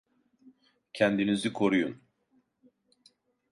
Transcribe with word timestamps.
Kendinizi 0.93 1.53
koruyun! 1.53 2.01